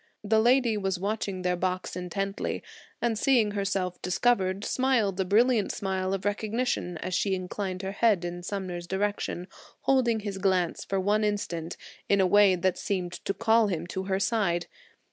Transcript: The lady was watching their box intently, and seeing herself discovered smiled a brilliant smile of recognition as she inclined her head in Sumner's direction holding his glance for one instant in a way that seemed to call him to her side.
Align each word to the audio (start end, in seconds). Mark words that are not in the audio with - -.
The 0.23 0.39
lady 0.41 0.77
was 0.77 0.97
watching 0.99 1.43
their 1.43 1.55
box 1.55 1.95
intently, 1.95 2.63
and 3.03 3.19
seeing 3.19 3.51
herself 3.51 4.01
discovered 4.01 4.65
smiled 4.65 5.19
a 5.19 5.25
brilliant 5.25 5.71
smile 5.71 6.15
of 6.15 6.25
recognition 6.25 6.97
as 6.97 7.13
she 7.13 7.35
inclined 7.35 7.83
her 7.83 7.91
head 7.91 8.25
in 8.25 8.41
Sumner's 8.41 8.87
direction 8.87 9.45
holding 9.81 10.21
his 10.21 10.39
glance 10.39 10.83
for 10.83 10.99
one 10.99 11.23
instant 11.23 11.77
in 12.09 12.19
a 12.19 12.25
way 12.25 12.55
that 12.55 12.79
seemed 12.79 13.11
to 13.25 13.33
call 13.35 13.67
him 13.67 13.85
to 13.93 14.05
her 14.05 14.19
side. 14.19 14.65